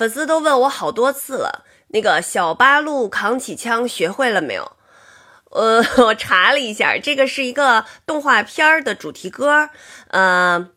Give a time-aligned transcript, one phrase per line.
[0.00, 4.72] 粉丝都问我好多次了，那个小八路扛起枪学会了没有？
[5.52, 9.68] 呃，我查了一下，这个是一个动画片儿的主题歌。
[10.08, 10.70] 嗯，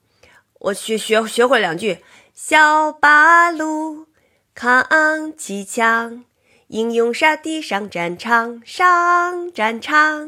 [0.59, 4.07] 我学学学会两句：小八路
[4.53, 6.25] 扛起枪，
[6.67, 10.27] 英勇杀敌上战场，上战场。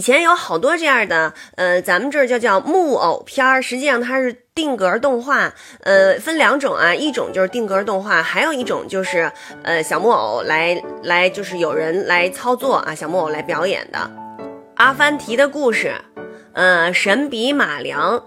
[0.00, 9.30] 以前有好多这样的，呃，咱们这儿就叫木偶片儿，实际上它是定格动画，呃，分两种啊，一种就是定格动画，还有一种就是
[9.62, 14.10] 呃小木偶来来就是有人来操作啊，小木偶来表演的。
[14.76, 15.94] 阿凡提的故事，
[16.54, 18.22] 呃，神笔马良，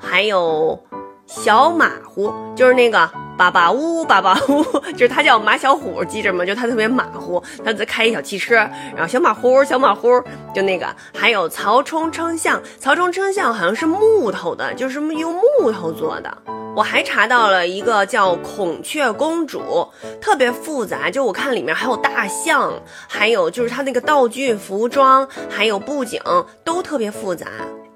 [0.00, 0.82] 还有
[1.26, 3.10] 小马虎，就是那个
[3.40, 6.44] 巴巴乌巴巴乌，就是他叫马小虎，记着吗？
[6.44, 8.56] 就他特别马虎，他在开一小汽车，
[8.94, 10.22] 然后小马虎小马虎，
[10.54, 16.36] 就那个，还有曹冲称象，曹冲称象好像是木头的，就是用木头做的。
[16.76, 19.88] 我还查到了一个叫孔雀公主，
[20.20, 22.70] 特别复杂，就我看里面还有大象，
[23.08, 26.20] 还有就是它那个道具、服装，还有布景
[26.62, 27.46] 都特别复杂。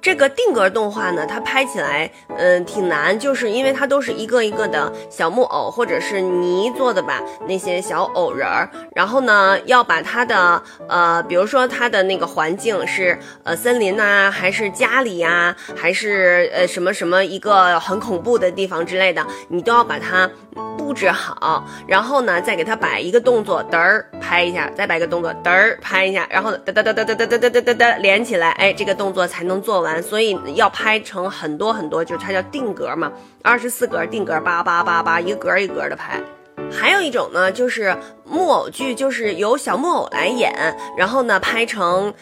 [0.05, 8.69] 这个定格动画呢，它拍起来，嗯、挺难，就是因为它都是一个一个的小木偶或者是泥做的吧，那些小偶人儿。
[8.94, 20.30] 然后呢，要把它的，呃，比如说它的那个环境是，呃，森林呐、还是家里呀、还是呃什么什么一个很恐怖的地方之类的，你都要把它
[20.77, 29.94] 布置好，然后呢，再给它摆一个动作，嘚儿拍一下，再摆一个动作，嘚儿拍一下，然后哒哒哒哒哒哒哒哒哒哒哒连起来，哎，这个动作才能做完。
[30.03, 36.21] 所以要拍成很多很多，就是它叫定格嘛，二十四格定格，八八八八，一个格一格的拍。
[36.72, 37.94] 还有一种呢，就是
[38.25, 40.53] 木偶剧，就是由小木偶来演，
[40.97, 42.12] 然后呢拍成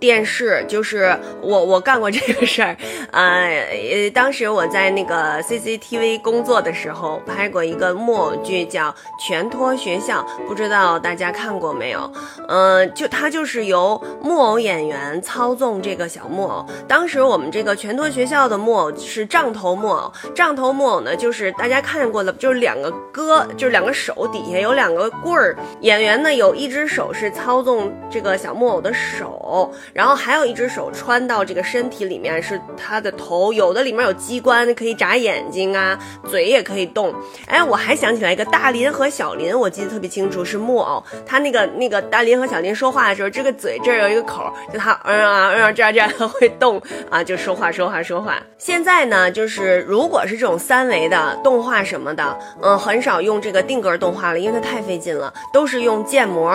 [0.00, 0.64] 电视。
[0.66, 2.76] 就是我我干过这个事儿，
[3.12, 8.88] 呃，呃当时我在那个 CCTV 工作的时候，拍过一个木偶剧叫
[9.24, 12.10] 《全托学校》，不知道大家看过没有？
[12.48, 16.66] 嗯、就它就是由木偶演员操纵这个小木偶。
[16.88, 37.14] 当时我们这个全托学校的木偶是杖头木偶，杖头木偶呢，就是大家看过的，就是两个胳，就是两个手底下有两个棍儿，演员呢有一只手是操纵这个小木偶的手，然后还有一只手穿到这个身体里面是他的头，有的里面有机关可以眨眼睛啊，嘴也可以动。
[37.46, 46.80] 哎，我还想起来一个大林和小林，我记得特别清楚，是木偶，他那个那个大林和小林说话的时候，这个嘴这儿有一个口，就他嗯啊嗯啊这样这样会动
[47.10, 48.38] 啊，就说话说话说话。
[48.58, 56.50] 现在呢，就是如果是这种三维的动画什么的，嗯，很少用这个定格动画了，因为它太费劲了，都是用建模，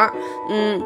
[0.50, 0.81] 嗯。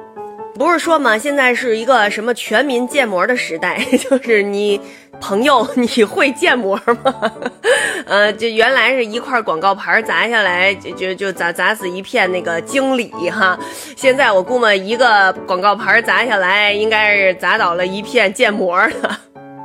[0.55, 3.79] 不是说嘛，现在是一个什么全民建模的时代，
[4.09, 4.79] 就是你
[5.21, 7.31] 朋友你会建模吗？
[8.05, 13.57] 呃，就原来是一块广告牌砸下来，就就就砸砸死一片那个经理哈。
[13.95, 19.17] 现在我估摸一个广告牌砸下来，应该是砸倒了一片建模的。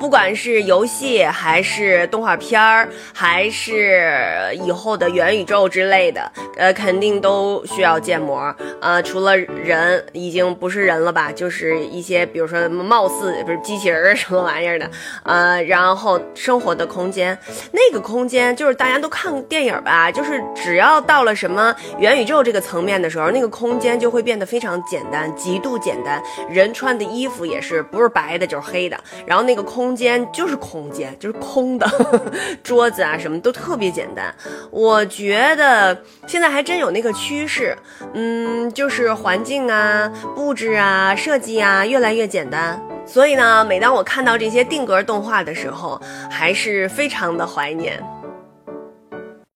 [0.04, 8.54] 不管是游戏还是动画片儿，还是以后的元宇宙之类的，呃，肯定都需要建模。
[8.82, 14.91] 呃，除了人，已经不是人了吧，就是一些比如说貌似不是机器人什么玩意儿的，
[15.22, 17.38] 呃，然后生活的空间，
[17.72, 26.22] 那个空间就是大家都看电影吧，就是只要到了什么元宇宙这个层面的时候，那个空间就会变得非常简单，极度简单。
[26.50, 31.87] 人穿的衣服也是不是白的就是黑的，然后那个空间就是空间，就是空的，
[32.62, 34.34] 桌子啊什么都特别简单。
[34.71, 35.97] 我觉得
[36.27, 37.77] 现在还真有那个趋势，
[38.15, 42.81] 嗯，就是环境啊、布置啊、设计啊越来越简单。
[43.06, 48.03] 所以呢，每当我看到这些定格动画的时候，还是非常的怀念。